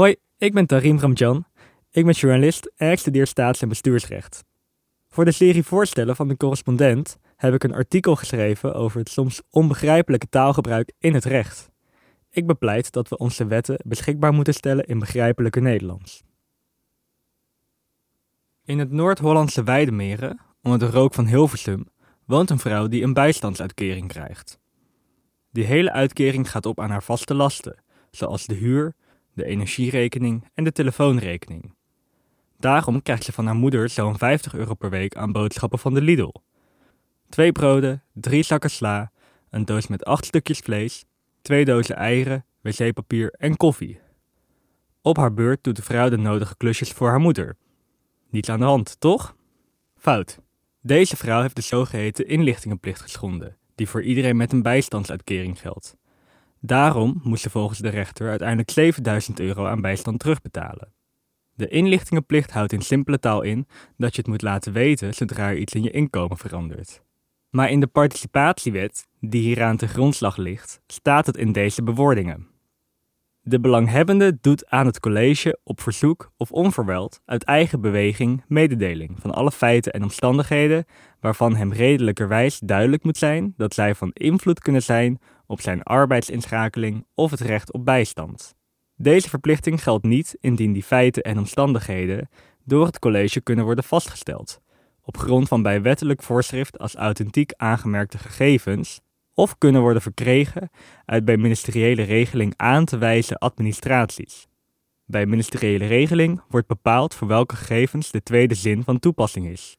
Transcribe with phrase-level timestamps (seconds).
[0.00, 1.44] Hoi, ik ben Tarim Ramjan.
[1.90, 4.44] Ik ben journalist en ik studeer staats- en bestuursrecht.
[5.08, 9.42] Voor de serie voorstellen van de correspondent heb ik een artikel geschreven over het soms
[9.50, 11.70] onbegrijpelijke taalgebruik in het recht.
[12.30, 16.22] Ik bepleit dat we onze wetten beschikbaar moeten stellen in begrijpelijke Nederlands.
[18.64, 21.86] In het Noord-Hollandse Weidemeren, onder de rook van Hilversum,
[22.26, 24.58] woont een vrouw die een bijstandsuitkering krijgt.
[25.52, 28.94] Die hele uitkering gaat op aan haar vaste lasten, zoals de huur,
[29.32, 31.74] de energierekening en de telefoonrekening.
[32.58, 36.00] Daarom krijgt ze van haar moeder zo'n 50 euro per week aan boodschappen van de
[36.00, 36.32] Lidl.
[37.28, 39.12] Twee broden, drie zakken sla,
[39.50, 41.04] een doos met acht stukjes vlees,
[41.42, 44.00] twee dozen eieren, wc-papier en koffie.
[45.02, 47.56] Op haar beurt doet de vrouw de nodige klusjes voor haar moeder.
[48.30, 49.36] Niets aan de hand, toch?
[49.96, 50.38] Fout.
[50.82, 55.96] Deze vrouw heeft de zogeheten inlichtingenplicht geschonden, die voor iedereen met een bijstandsuitkering geldt.
[56.60, 60.92] Daarom moest ze volgens de rechter uiteindelijk 7000 euro aan bijstand terugbetalen.
[61.54, 63.66] De inlichtingenplicht houdt in simpele taal in
[63.96, 67.02] dat je het moet laten weten zodra er iets in je inkomen verandert.
[67.50, 72.48] Maar in de participatiewet, die hieraan te grondslag ligt, staat het in deze bewoordingen.
[73.42, 79.30] De belanghebbende doet aan het college op verzoek of onverwijld uit eigen beweging mededeling van
[79.30, 80.84] alle feiten en omstandigheden
[81.20, 85.18] waarvan hem redelijkerwijs duidelijk moet zijn dat zij van invloed kunnen zijn
[85.50, 88.54] op zijn arbeidsinschakeling of het recht op bijstand.
[88.96, 92.28] Deze verplichting geldt niet indien die feiten en omstandigheden
[92.64, 94.60] door het college kunnen worden vastgesteld,
[95.02, 99.00] op grond van bij wettelijk voorschrift als authentiek aangemerkte gegevens,
[99.34, 100.70] of kunnen worden verkregen
[101.04, 104.48] uit bij ministeriële regeling aan te wijzen administraties.
[105.04, 109.78] Bij ministeriële regeling wordt bepaald voor welke gegevens de tweede zin van toepassing is.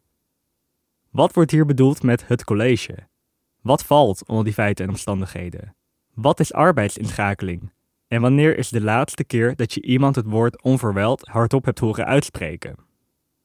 [1.10, 3.10] Wat wordt hier bedoeld met het college?
[3.62, 5.76] Wat valt onder die feiten en omstandigheden?
[6.14, 7.72] Wat is arbeidsinschakeling?
[8.08, 12.06] En wanneer is de laatste keer dat je iemand het woord onverweld hardop hebt horen
[12.06, 12.76] uitspreken?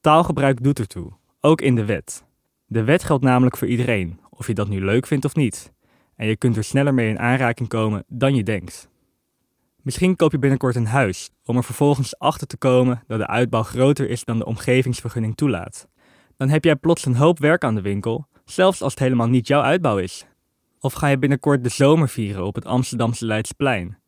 [0.00, 2.24] Taalgebruik doet ertoe, ook in de wet.
[2.66, 5.72] De wet geldt namelijk voor iedereen, of je dat nu leuk vindt of niet.
[6.14, 8.88] En je kunt er sneller mee in aanraking komen dan je denkt.
[9.82, 13.62] Misschien koop je binnenkort een huis, om er vervolgens achter te komen dat de uitbouw
[13.62, 15.88] groter is dan de omgevingsvergunning toelaat.
[16.36, 19.46] Dan heb jij plots een hoop werk aan de winkel, zelfs als het helemaal niet
[19.46, 20.26] jouw uitbouw is.
[20.80, 23.98] Of ga je binnenkort de zomer vieren op het Amsterdamse Leidsplein?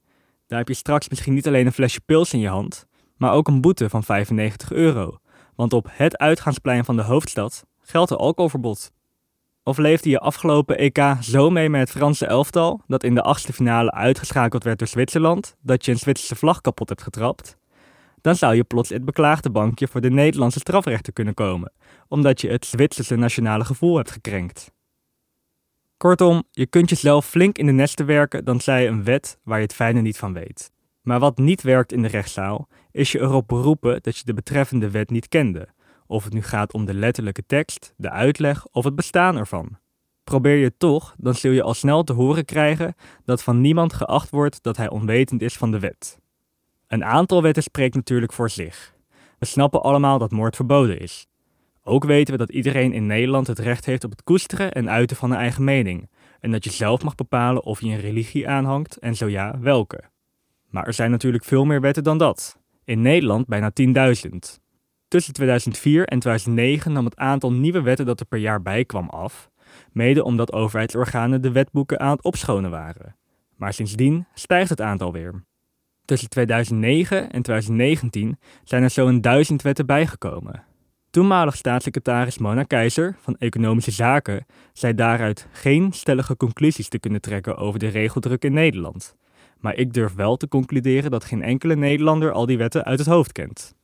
[0.46, 3.48] Daar heb je straks misschien niet alleen een flesje pils in je hand, maar ook
[3.48, 5.18] een boete van 95 euro.
[5.54, 8.90] Want op het uitgaansplein van de hoofdstad geldt een alcoholverbod.
[9.62, 13.52] Of leefde je afgelopen EK zo mee met het Franse elftal dat in de achtste
[13.52, 17.56] finale uitgeschakeld werd door Zwitserland dat je een Zwitserse vlag kapot hebt getrapt?
[18.20, 21.72] Dan zou je plots het beklaagde bankje voor de Nederlandse strafrechter kunnen komen,
[22.08, 24.72] omdat je het Zwitserse nationale gevoel hebt gekrenkt.
[25.96, 29.64] Kortom, je kunt jezelf flink in de nesten werken dan zij een wet waar je
[29.64, 30.70] het fijne niet van weet.
[31.02, 34.90] Maar wat niet werkt in de rechtszaal, is je erop beroepen dat je de betreffende
[34.90, 35.68] wet niet kende,
[36.06, 39.78] of het nu gaat om de letterlijke tekst, de uitleg of het bestaan ervan.
[40.24, 44.30] Probeer je toch, dan zul je al snel te horen krijgen dat van niemand geacht
[44.30, 46.18] wordt dat hij onwetend is van de wet.
[46.88, 48.94] Een aantal wetten spreekt natuurlijk voor zich.
[49.38, 51.26] We snappen allemaal dat moord verboden is.
[51.82, 55.16] Ook weten we dat iedereen in Nederland het recht heeft op het koesteren en uiten
[55.16, 56.10] van een eigen mening,
[56.40, 60.02] en dat je zelf mag bepalen of je een religie aanhangt en zo ja, welke.
[60.70, 62.58] Maar er zijn natuurlijk veel meer wetten dan dat.
[62.84, 63.70] In Nederland bijna
[64.30, 64.60] 10.000.
[65.08, 69.08] Tussen 2004 en 2009 nam het aantal nieuwe wetten dat er per jaar bij kwam
[69.08, 69.50] af,
[69.92, 73.16] mede omdat overheidsorganen de wetboeken aan het opschonen waren.
[73.56, 75.46] Maar sindsdien stijgt het aantal weer.
[76.08, 80.64] Tussen 2009 en 2019 zijn er zo'n duizend wetten bijgekomen.
[81.10, 87.56] Toenmalig staatssecretaris Mona Keizer van Economische Zaken zei daaruit geen stellige conclusies te kunnen trekken
[87.56, 89.16] over de regeldruk in Nederland.
[89.58, 93.08] Maar ik durf wel te concluderen dat geen enkele Nederlander al die wetten uit het
[93.08, 93.74] hoofd kent.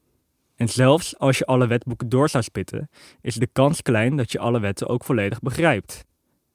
[0.57, 4.39] En zelfs als je alle wetboeken door zou spitten, is de kans klein dat je
[4.39, 6.05] alle wetten ook volledig begrijpt.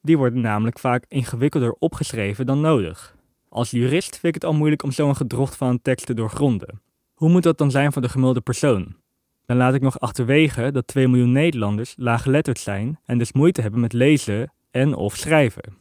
[0.02, 3.18] Die worden namelijk vaak ingewikkelder opgeschreven dan nodig.
[3.50, 6.82] Als jurist vind ik het al moeilijk om zo'n gedrocht van een tekst te doorgronden.
[7.14, 8.96] Hoe moet dat dan zijn voor de gemiddelde persoon?
[9.46, 13.80] Dan laat ik nog achterwege dat 2 miljoen Nederlanders laaggeletterd zijn en dus moeite hebben
[13.80, 15.78] met lezen en of schrijven.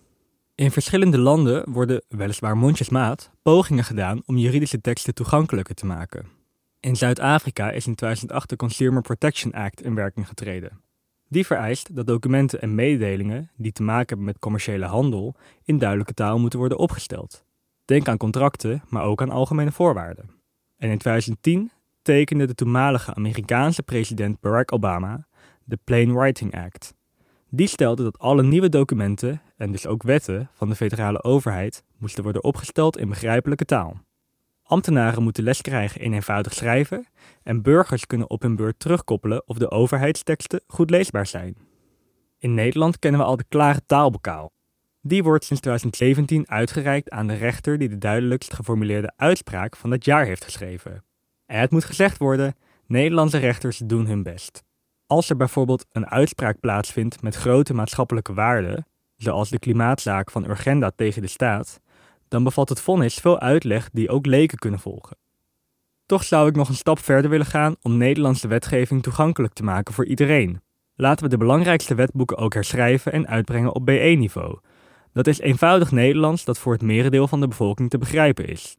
[0.54, 6.26] In verschillende landen worden, weliswaar mondjesmaat, pogingen gedaan om juridische teksten toegankelijker te maken.
[6.80, 10.80] In Zuid-Afrika is in 2008 de Consumer Protection Act in werking getreden.
[11.28, 16.14] Die vereist dat documenten en mededelingen die te maken hebben met commerciële handel in duidelijke
[16.14, 17.46] taal moeten worden opgesteld.
[17.88, 20.30] Denk aan contracten, maar ook aan algemene voorwaarden.
[20.76, 21.70] En in 2010
[22.02, 25.26] tekende de toenmalige Amerikaanse president Barack Obama
[25.64, 26.94] de Plain Writing Act.
[27.50, 32.22] Die stelde dat alle nieuwe documenten, en dus ook wetten, van de federale overheid moesten
[32.22, 34.00] worden opgesteld in begrijpelijke taal.
[34.62, 37.06] Ambtenaren moeten les krijgen in eenvoudig schrijven
[37.42, 41.56] en burgers kunnen op hun beurt terugkoppelen of de overheidsteksten goed leesbaar zijn.
[42.38, 44.56] In Nederland kennen we al de klare taalbokaal.
[45.00, 50.04] Die wordt sinds 2017 uitgereikt aan de rechter die de duidelijkst geformuleerde uitspraak van het
[50.04, 51.04] jaar heeft geschreven.
[51.46, 52.54] En het moet gezegd worden,
[52.86, 54.62] Nederlandse rechters doen hun best.
[55.06, 58.86] Als er bijvoorbeeld een uitspraak plaatsvindt met grote maatschappelijke waarden,
[59.16, 61.80] zoals de klimaatzaak van Urgenda tegen de staat,
[62.28, 65.16] dan bevat het vonnis veel uitleg die ook leken kunnen volgen.
[66.06, 69.94] Toch zou ik nog een stap verder willen gaan om Nederlandse wetgeving toegankelijk te maken
[69.94, 70.60] voor iedereen.
[70.94, 74.58] Laten we de belangrijkste wetboeken ook herschrijven en uitbrengen op BE-niveau.
[75.18, 78.76] Dat is eenvoudig Nederlands dat voor het merendeel van de bevolking te begrijpen is.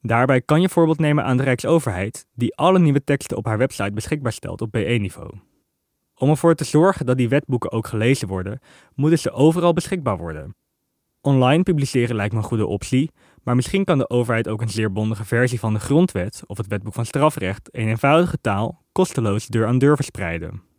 [0.00, 3.92] Daarbij kan je voorbeeld nemen aan de Rijksoverheid, die alle nieuwe teksten op haar website
[3.92, 5.30] beschikbaar stelt op BE-niveau.
[6.14, 8.60] Om ervoor te zorgen dat die wetboeken ook gelezen worden,
[8.94, 10.56] moeten ze overal beschikbaar worden.
[11.20, 13.10] Online publiceren lijkt me een goede optie,
[13.42, 16.66] maar misschien kan de overheid ook een zeer bondige versie van de grondwet of het
[16.66, 20.71] wetboek van strafrecht in eenvoudige taal kosteloos deur aan deur verspreiden.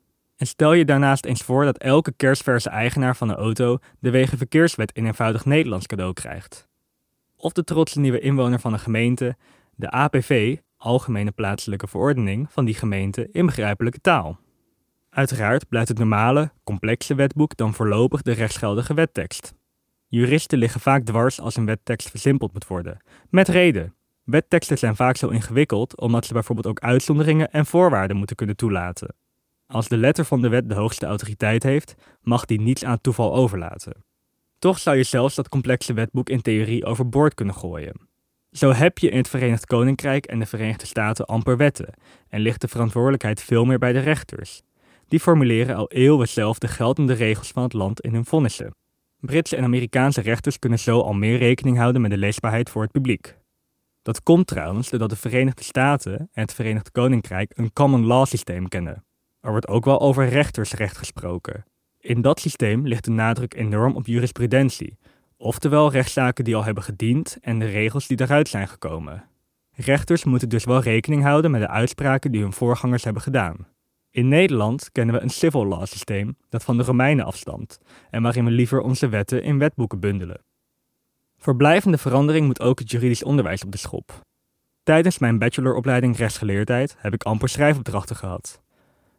[0.43, 4.91] En stel je daarnaast eens voor dat elke kerstverse eigenaar van een auto de Wegenverkeerswet
[4.91, 6.67] in eenvoudig Nederlands cadeau krijgt.
[7.35, 9.35] Of de trotse nieuwe inwoner van een gemeente
[9.75, 14.39] de APV, Algemene Plaatselijke Verordening, van die gemeente in begrijpelijke taal.
[15.09, 19.53] Uiteraard blijft het normale, complexe wetboek dan voorlopig de rechtsgeldige wettekst.
[20.07, 23.01] Juristen liggen vaak dwars als een wettekst versimpeld moet worden.
[23.29, 23.95] Met reden.
[24.23, 29.15] Wetteksten zijn vaak zo ingewikkeld omdat ze bijvoorbeeld ook uitzonderingen en voorwaarden moeten kunnen toelaten.
[29.73, 33.33] Als de letter van de wet de hoogste autoriteit heeft, mag die niets aan toeval
[33.33, 34.03] overlaten.
[34.59, 38.09] Toch zou je zelfs dat complexe wetboek in theorie overboord kunnen gooien.
[38.51, 41.93] Zo heb je in het Verenigd Koninkrijk en de Verenigde Staten amper wetten
[42.27, 44.61] en ligt de verantwoordelijkheid veel meer bij de rechters.
[45.07, 48.75] Die formuleren al eeuwen zelf de geldende regels van het land in hun vonnissen.
[49.19, 52.91] Britse en Amerikaanse rechters kunnen zo al meer rekening houden met de leesbaarheid voor het
[52.91, 53.37] publiek.
[54.01, 58.67] Dat komt trouwens doordat de Verenigde Staten en het Verenigd Koninkrijk een common law systeem
[58.67, 59.03] kennen.
[59.43, 61.63] Er wordt ook wel over rechtersrecht gesproken.
[61.99, 64.97] In dat systeem ligt de nadruk enorm op jurisprudentie,
[65.37, 69.23] oftewel rechtszaken die al hebben gediend en de regels die daaruit zijn gekomen.
[69.71, 73.67] Rechters moeten dus wel rekening houden met de uitspraken die hun voorgangers hebben gedaan.
[74.11, 77.79] In Nederland kennen we een civil law systeem dat van de Romeinen afstamt
[78.09, 80.43] en waarin we liever onze wetten in wetboeken bundelen.
[81.37, 84.21] Voor blijvende verandering moet ook het juridisch onderwijs op de schop.
[84.83, 88.62] Tijdens mijn bacheloropleiding rechtsgeleerdheid heb ik amper schrijfopdrachten gehad.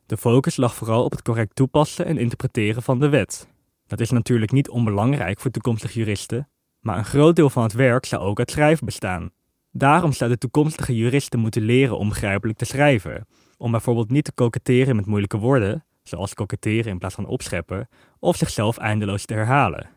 [0.06, 3.48] De focus lag vooral op het correct toepassen en interpreteren van de wet.
[3.86, 6.48] Dat is natuurlijk niet onbelangrijk voor toekomstige juristen,
[6.80, 9.30] maar een groot deel van het werk zou ook uit schrijven bestaan.
[9.70, 14.96] Daarom zouden toekomstige juristen moeten leren om begrijpelijk te schrijven, om bijvoorbeeld niet te koketteren
[14.96, 19.88] met moeilijke woorden, zoals koketteren in plaats van opscheppen, of zichzelf eindeloos te herhalen.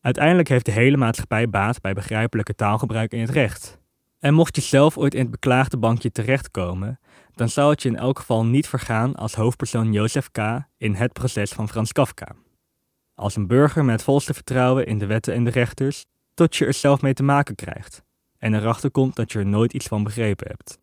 [0.00, 3.82] Uiteindelijk heeft de hele maatschappij baat bij begrijpelijke taalgebruik in het recht.
[4.24, 7.00] En mocht je zelf ooit in het beklaagde bankje terechtkomen,
[7.34, 10.38] dan zou het je in elk geval niet vergaan als hoofdpersoon Jozef K.
[10.76, 12.34] in het proces van Frans Kafka.
[13.14, 16.04] Als een burger met volste vertrouwen in de wetten en de rechters,
[16.34, 18.02] tot je er zelf mee te maken krijgt
[18.38, 20.78] en erachter komt dat je er nooit iets van begrepen hebt.